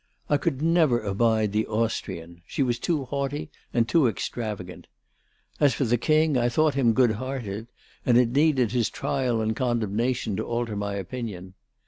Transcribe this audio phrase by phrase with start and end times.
[0.31, 4.87] I could never abide the Austrian she was too haughty and too extravagant.
[5.59, 7.67] As for the King, I thought him good hearted,
[8.03, 11.53] and it needed his trial and condemnation to alter my opinion.